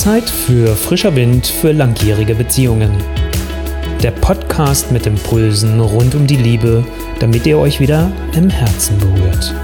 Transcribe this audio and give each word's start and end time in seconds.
Zeit 0.00 0.30
für 0.30 0.74
frischer 0.76 1.14
Wind 1.14 1.46
für 1.46 1.72
langjährige 1.72 2.34
Beziehungen. 2.34 2.90
Der 4.02 4.12
Podcast 4.12 4.90
mit 4.90 5.06
Impulsen 5.06 5.78
rund 5.78 6.14
um 6.14 6.26
die 6.26 6.38
Liebe, 6.38 6.82
damit 7.18 7.44
ihr 7.44 7.58
euch 7.58 7.80
wieder 7.80 8.10
im 8.32 8.48
Herzen 8.48 8.96
berührt. 8.96 9.54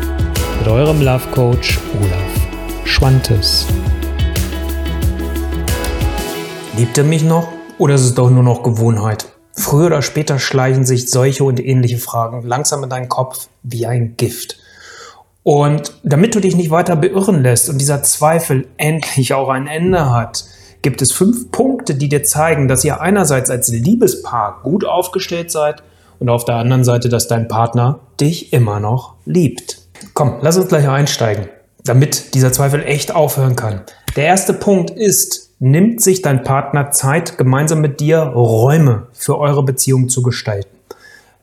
Mit 0.59 0.68
eurem 0.68 1.00
Love 1.00 1.27
Coach 1.32 1.79
Olaf 1.98 2.84
Schwantes. 2.84 3.66
Liebt 6.77 6.98
ihr 6.98 7.05
mich 7.05 7.23
noch 7.23 7.48
oder 7.79 7.95
ist 7.95 8.03
es 8.03 8.14
doch 8.14 8.29
nur 8.29 8.43
noch 8.43 8.62
Gewohnheit? 8.62 9.29
Früher 9.53 9.87
oder 9.87 10.03
später 10.03 10.39
schleichen 10.39 10.84
sich 10.84 11.11
solche 11.11 11.45
und 11.45 11.64
ähnliche 11.64 11.96
Fragen 11.96 12.46
langsam 12.46 12.84
in 12.84 12.91
deinen 12.91 13.09
Kopf 13.09 13.48
wie 13.62 13.87
ein 13.87 14.18
Gift. 14.18 14.59
Und 15.46 15.92
damit 16.02 16.34
du 16.34 16.40
dich 16.40 16.56
nicht 16.56 16.72
weiter 16.72 16.96
beirren 16.96 17.40
lässt 17.40 17.70
und 17.70 17.78
dieser 17.78 18.02
Zweifel 18.02 18.66
endlich 18.78 19.32
auch 19.32 19.48
ein 19.48 19.68
Ende 19.68 20.10
hat, 20.10 20.45
gibt 20.82 21.00
es 21.02 21.12
fünf 21.12 21.52
Punkte, 21.52 21.95
die 21.95 22.09
dir 22.09 22.24
zeigen, 22.24 22.66
dass 22.66 22.84
ihr 22.84 23.00
einerseits 23.00 23.48
als 23.48 23.68
Liebespaar 23.68 24.59
gut 24.64 24.84
aufgestellt 24.84 25.52
seid 25.52 25.84
und 26.18 26.30
auf 26.30 26.45
der 26.45 26.56
anderen 26.56 26.82
Seite, 26.82 27.09
dass 27.09 27.28
dein 27.28 27.46
Partner 27.46 28.01
dich 28.20 28.52
immer 28.52 28.80
noch 28.80 29.14
liebt. 29.24 29.82
Komm, 30.14 30.38
lass 30.40 30.56
uns 30.56 30.66
gleich 30.66 30.88
einsteigen, 30.88 31.46
damit 31.84 32.34
dieser 32.34 32.51
Zweifel 32.51 32.82
echt 32.82 33.15
aufhören 33.15 33.54
kann. 33.54 33.82
Der 34.16 34.24
erste 34.24 34.52
Punkt 34.52 34.90
ist, 34.90 35.52
nimmt 35.60 36.02
sich 36.02 36.23
dein 36.23 36.42
Partner 36.42 36.90
Zeit, 36.90 37.38
gemeinsam 37.38 37.80
mit 37.80 38.01
dir 38.01 38.18
Räume 38.18 39.06
für 39.12 39.38
eure 39.38 39.62
Beziehung 39.62 40.09
zu 40.09 40.23
gestalten. 40.23 40.76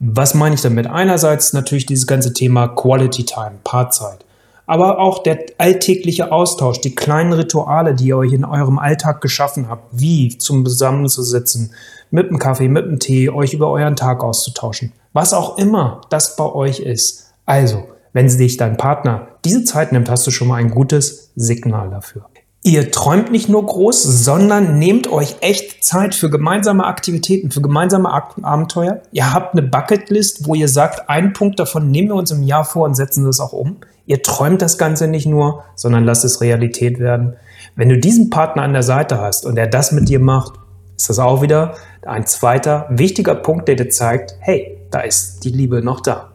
Was 0.06 0.34
meine 0.34 0.54
ich 0.56 0.62
damit? 0.62 0.86
Einerseits 0.86 1.54
natürlich 1.54 1.86
dieses 1.86 2.08
ganze 2.08 2.34
Thema 2.34 2.68
Quality 2.68 3.24
Time, 3.24 3.54
Paarzeit. 3.64 4.26
Aber 4.66 5.00
auch 5.00 5.24
der 5.24 5.46
alltägliche 5.58 6.30
Austausch, 6.30 6.82
die 6.82 6.94
kleinen 6.94 7.32
Rituale, 7.32 7.96
die 7.96 8.08
ihr 8.08 8.18
euch 8.18 8.34
in 8.34 8.44
eurem 8.44 8.80
Alltag 8.80 9.22
geschaffen 9.22 9.70
habt, 9.70 9.98
wie 9.98 10.38
zum 10.38 10.66
Zusammenzusitzen, 10.66 11.72
mit 12.12 12.28
einem 12.28 12.38
Kaffee, 12.38 12.68
mit 12.68 12.84
einem 12.84 13.00
Tee, 13.00 13.30
euch 13.30 13.54
über 13.54 13.70
euren 13.72 13.96
Tag 13.96 14.26
auszutauschen. 14.26 14.92
Was 15.14 15.34
auch 15.34 15.58
immer 15.58 16.02
das 16.10 16.36
bei 16.36 16.52
euch 16.52 16.82
ist. 16.82 17.32
Also, 17.46 17.86
wenn 18.12 18.28
sich 18.28 18.58
dein 18.58 18.76
Partner 18.76 19.30
diese 19.46 19.64
Zeit 19.64 19.94
nimmt, 19.94 20.10
hast 20.10 20.28
du 20.28 20.32
schon 20.32 20.50
mal 20.50 20.58
ein 20.58 20.72
gutes 20.72 21.32
Signal 21.38 21.90
dafür. 21.90 22.26
Ihr 22.66 22.92
träumt 22.92 23.30
nicht 23.30 23.50
nur 23.50 23.66
groß, 23.66 24.04
sondern 24.04 24.80
nehmt 24.80 25.12
euch 25.12 25.36
echt 25.42 25.84
Zeit 25.84 26.16
für 26.16 26.30
gemeinsame 26.30 26.86
Aktivitäten, 26.86 27.52
für 27.52 27.62
gemeinsame 27.62 28.10
Abenteuer. 28.10 29.02
Ihr 29.12 29.34
habt 29.34 29.54
eine 29.54 29.64
Bucketlist, 29.64 30.48
wo 30.48 30.56
ihr 30.56 30.70
sagt, 30.70 31.10
einen 31.10 31.34
Punkt 31.34 31.60
davon 31.60 31.92
nehmen 31.92 32.08
wir 32.08 32.16
uns 32.16 32.32
im 32.32 32.42
Jahr 32.42 32.64
vor 32.64 32.86
und 32.86 32.96
setzen 32.96 33.26
das 33.26 33.42
auch 33.42 33.52
um. 33.52 33.78
Ihr 34.06 34.24
träumt 34.24 34.62
das 34.62 34.78
Ganze 34.78 35.10
nicht 35.10 35.26
nur, 35.26 35.66
sondern 35.76 36.06
lasst 36.06 36.24
es 36.24 36.40
Realität 36.40 37.00
werden. 37.00 37.36
Wenn 37.76 37.90
du 37.90 38.00
diesen 38.00 38.30
Partner 38.30 38.64
an 38.64 38.72
der 38.72 38.84
Seite 38.84 39.20
hast 39.20 39.46
und 39.46 39.58
er 39.58 39.68
das 39.68 39.92
mit 39.92 40.08
dir 40.08 40.20
macht, 40.20 40.54
ist 40.96 41.10
das 41.10 41.20
auch 41.20 41.42
wieder 41.42 41.74
ein 42.06 42.26
zweiter 42.28 42.88
wichtiger 42.90 43.36
Punkt, 43.36 43.68
der 43.68 43.76
dir 43.76 43.90
zeigt, 43.90 44.38
hey, 44.40 44.78
da 44.90 45.02
ist 45.02 45.44
die 45.44 45.52
Liebe 45.52 45.84
noch 45.84 46.00
da. 46.00 46.32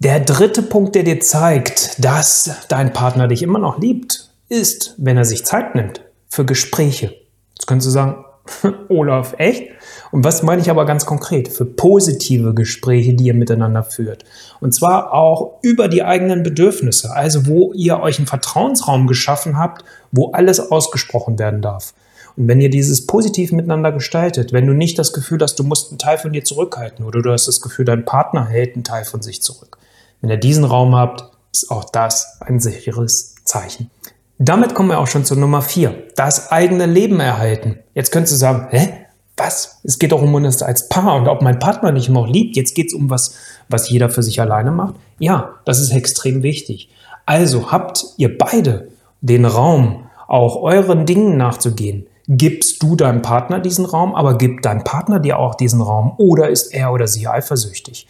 Der 0.00 0.18
dritte 0.18 0.62
Punkt, 0.62 0.96
der 0.96 1.04
dir 1.04 1.20
zeigt, 1.20 2.04
dass 2.04 2.50
dein 2.68 2.92
Partner 2.92 3.28
dich 3.28 3.44
immer 3.44 3.60
noch 3.60 3.78
liebt 3.78 4.23
ist, 4.48 4.94
wenn 4.98 5.16
er 5.16 5.24
sich 5.24 5.44
Zeit 5.44 5.74
nimmt 5.74 6.02
für 6.28 6.44
Gespräche. 6.44 7.14
Jetzt 7.54 7.66
kannst 7.66 7.86
du 7.86 7.90
sagen, 7.90 8.24
Olaf, 8.88 9.34
echt? 9.38 9.70
Und 10.10 10.24
was 10.24 10.42
meine 10.42 10.60
ich 10.60 10.70
aber 10.70 10.84
ganz 10.84 11.06
konkret? 11.06 11.48
Für 11.48 11.64
positive 11.64 12.54
Gespräche, 12.54 13.14
die 13.14 13.24
ihr 13.24 13.34
miteinander 13.34 13.82
führt. 13.82 14.24
Und 14.60 14.74
zwar 14.74 15.12
auch 15.12 15.58
über 15.62 15.88
die 15.88 16.02
eigenen 16.02 16.42
Bedürfnisse. 16.42 17.14
Also 17.14 17.46
wo 17.46 17.72
ihr 17.72 18.00
euch 18.00 18.18
einen 18.18 18.26
Vertrauensraum 18.26 19.06
geschaffen 19.06 19.58
habt, 19.58 19.84
wo 20.12 20.32
alles 20.32 20.60
ausgesprochen 20.60 21.38
werden 21.38 21.62
darf. 21.62 21.94
Und 22.36 22.48
wenn 22.48 22.60
ihr 22.60 22.70
dieses 22.70 23.06
positiv 23.06 23.52
miteinander 23.52 23.92
gestaltet, 23.92 24.52
wenn 24.52 24.66
du 24.66 24.72
nicht 24.72 24.98
das 24.98 25.12
Gefühl 25.12 25.38
hast, 25.40 25.58
du 25.58 25.64
musst 25.64 25.90
einen 25.90 25.98
Teil 25.98 26.18
von 26.18 26.32
dir 26.32 26.44
zurückhalten 26.44 27.04
oder 27.04 27.22
du 27.22 27.30
hast 27.30 27.46
das 27.46 27.60
Gefühl, 27.60 27.84
dein 27.84 28.04
Partner 28.04 28.46
hält 28.46 28.74
einen 28.74 28.84
Teil 28.84 29.04
von 29.04 29.22
sich 29.22 29.40
zurück. 29.42 29.78
Wenn 30.20 30.30
ihr 30.30 30.36
diesen 30.36 30.64
Raum 30.64 30.96
habt, 30.96 31.24
ist 31.52 31.70
auch 31.70 31.84
das 31.84 32.38
ein 32.40 32.58
sicheres 32.58 33.36
Zeichen. 33.44 33.90
Damit 34.38 34.74
kommen 34.74 34.88
wir 34.88 34.98
auch 34.98 35.06
schon 35.06 35.24
zur 35.24 35.36
Nummer 35.36 35.62
vier. 35.62 36.08
Das 36.16 36.50
eigene 36.50 36.86
Leben 36.86 37.20
erhalten. 37.20 37.78
Jetzt 37.94 38.10
könntest 38.10 38.34
du 38.34 38.38
sagen, 38.38 38.66
hä? 38.70 38.92
Was? 39.36 39.80
Es 39.82 39.98
geht 39.98 40.12
doch 40.12 40.22
um 40.22 40.34
uns 40.34 40.62
als 40.62 40.88
Paar 40.88 41.16
und 41.16 41.26
ob 41.26 41.42
mein 41.42 41.58
Partner 41.58 41.90
nicht 41.90 42.08
noch 42.08 42.28
liebt. 42.28 42.56
Jetzt 42.56 42.74
geht 42.74 42.88
es 42.88 42.94
um 42.94 43.10
was, 43.10 43.34
was 43.68 43.90
jeder 43.90 44.08
für 44.08 44.22
sich 44.22 44.40
alleine 44.40 44.70
macht. 44.70 44.94
Ja, 45.18 45.54
das 45.64 45.80
ist 45.80 45.92
extrem 45.92 46.42
wichtig. 46.42 46.88
Also 47.26 47.72
habt 47.72 48.04
ihr 48.16 48.36
beide 48.36 48.88
den 49.20 49.44
Raum, 49.44 50.06
auch 50.28 50.56
euren 50.62 51.06
Dingen 51.06 51.36
nachzugehen. 51.36 52.06
Gibst 52.28 52.82
du 52.82 52.96
deinem 52.96 53.22
Partner 53.22 53.60
diesen 53.60 53.84
Raum, 53.84 54.14
aber 54.14 54.38
gibt 54.38 54.64
dein 54.64 54.84
Partner 54.84 55.20
dir 55.20 55.38
auch 55.38 55.54
diesen 55.54 55.80
Raum 55.80 56.14
oder 56.16 56.48
ist 56.48 56.72
er 56.72 56.92
oder 56.92 57.06
sie 57.06 57.26
eifersüchtig? 57.26 58.06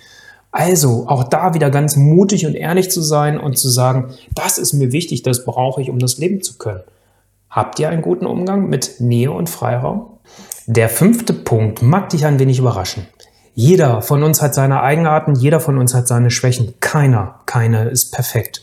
Also 0.54 1.06
auch 1.08 1.24
da 1.24 1.52
wieder 1.52 1.68
ganz 1.68 1.96
mutig 1.96 2.46
und 2.46 2.54
ehrlich 2.54 2.88
zu 2.88 3.02
sein 3.02 3.40
und 3.40 3.58
zu 3.58 3.68
sagen, 3.68 4.14
das 4.36 4.56
ist 4.56 4.72
mir 4.72 4.92
wichtig, 4.92 5.24
das 5.24 5.44
brauche 5.44 5.82
ich, 5.82 5.90
um 5.90 5.98
das 5.98 6.18
leben 6.18 6.42
zu 6.42 6.58
können. 6.58 6.84
Habt 7.50 7.80
ihr 7.80 7.88
einen 7.88 8.02
guten 8.02 8.24
Umgang 8.24 8.68
mit 8.68 9.00
Nähe 9.00 9.32
und 9.32 9.50
Freiraum? 9.50 10.06
Der 10.68 10.88
fünfte 10.88 11.32
Punkt 11.32 11.82
mag 11.82 12.10
dich 12.10 12.24
ein 12.24 12.38
wenig 12.38 12.60
überraschen. 12.60 13.08
Jeder 13.56 14.00
von 14.00 14.22
uns 14.22 14.40
hat 14.40 14.54
seine 14.54 14.80
Eigenarten, 14.80 15.34
jeder 15.34 15.58
von 15.58 15.76
uns 15.76 15.92
hat 15.92 16.06
seine 16.06 16.30
Schwächen. 16.30 16.74
Keiner, 16.78 17.40
keine 17.46 17.88
ist 17.88 18.12
perfekt. 18.12 18.62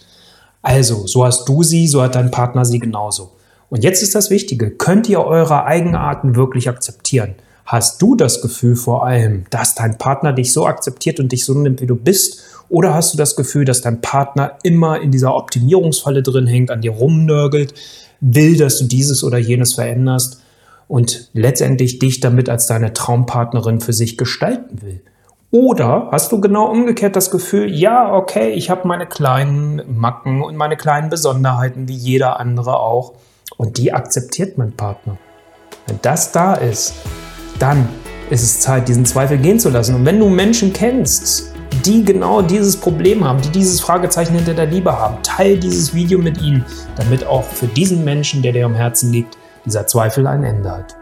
Also, 0.61 1.05
so 1.07 1.25
hast 1.25 1.43
du 1.49 1.61
sie, 1.61 1.89
so 1.89 2.01
hat 2.01 2.15
dein 2.15 2.31
Partner 2.31 2.63
sie 2.63 2.79
genauso. 2.79 3.33
Und 3.69 3.83
jetzt 3.83 4.01
ist 4.01 4.15
das 4.15 4.29
Wichtige, 4.29 4.71
könnt 4.71 5.09
ihr 5.09 5.25
eure 5.25 5.65
Eigenarten 5.65 6.37
wirklich 6.37 6.69
akzeptieren? 6.69 7.35
Hast 7.71 8.01
du 8.01 8.15
das 8.15 8.41
Gefühl 8.41 8.75
vor 8.75 9.05
allem, 9.05 9.45
dass 9.49 9.75
dein 9.75 9.97
Partner 9.97 10.33
dich 10.33 10.51
so 10.51 10.65
akzeptiert 10.65 11.21
und 11.21 11.31
dich 11.31 11.45
so 11.45 11.53
nimmt, 11.53 11.79
wie 11.79 11.85
du 11.85 11.95
bist? 11.95 12.43
Oder 12.67 12.93
hast 12.93 13.13
du 13.13 13.17
das 13.17 13.37
Gefühl, 13.37 13.63
dass 13.63 13.79
dein 13.79 14.01
Partner 14.01 14.57
immer 14.61 14.99
in 14.99 15.09
dieser 15.09 15.33
Optimierungsfalle 15.33 16.21
drin 16.21 16.47
hängt, 16.47 16.69
an 16.69 16.81
dir 16.81 16.91
rumnörgelt, 16.91 17.73
will, 18.19 18.57
dass 18.57 18.79
du 18.79 18.87
dieses 18.87 19.23
oder 19.23 19.37
jenes 19.37 19.75
veränderst 19.75 20.41
und 20.89 21.29
letztendlich 21.31 21.97
dich 21.97 22.19
damit 22.19 22.49
als 22.49 22.67
deine 22.67 22.91
Traumpartnerin 22.91 23.79
für 23.79 23.93
sich 23.93 24.17
gestalten 24.17 24.81
will? 24.81 24.99
Oder 25.51 26.09
hast 26.11 26.33
du 26.33 26.41
genau 26.41 26.69
umgekehrt 26.69 27.15
das 27.15 27.31
Gefühl, 27.31 27.73
ja, 27.73 28.13
okay, 28.13 28.49
ich 28.49 28.69
habe 28.69 28.85
meine 28.85 29.05
kleinen 29.05 29.81
Macken 29.97 30.41
und 30.41 30.57
meine 30.57 30.75
kleinen 30.75 31.09
Besonderheiten 31.09 31.87
wie 31.87 31.95
jeder 31.95 32.37
andere 32.37 32.81
auch 32.81 33.13
und 33.55 33.77
die 33.77 33.93
akzeptiert 33.93 34.57
mein 34.57 34.73
Partner. 34.73 35.17
Wenn 35.87 35.99
das 36.01 36.33
da 36.33 36.55
ist, 36.55 36.95
dann 37.61 37.87
ist 38.29 38.43
es 38.43 38.59
Zeit, 38.59 38.87
diesen 38.87 39.05
Zweifel 39.05 39.37
gehen 39.37 39.59
zu 39.59 39.69
lassen. 39.69 39.95
Und 39.95 40.05
wenn 40.05 40.19
du 40.19 40.29
Menschen 40.29 40.73
kennst, 40.73 41.53
die 41.85 42.03
genau 42.03 42.41
dieses 42.41 42.77
Problem 42.77 43.23
haben, 43.23 43.41
die 43.41 43.49
dieses 43.49 43.79
Fragezeichen 43.79 44.35
hinter 44.35 44.53
der 44.53 44.65
Liebe 44.65 44.97
haben, 44.97 45.21
teil 45.23 45.57
dieses 45.57 45.93
Video 45.93 46.19
mit 46.19 46.41
ihnen, 46.41 46.65
damit 46.95 47.25
auch 47.25 47.43
für 47.43 47.67
diesen 47.67 48.03
Menschen, 48.03 48.41
der 48.41 48.53
dir 48.53 48.65
am 48.65 48.75
Herzen 48.75 49.11
liegt, 49.11 49.37
dieser 49.65 49.85
Zweifel 49.85 50.27
ein 50.27 50.43
Ende 50.43 50.71
hat. 50.71 50.95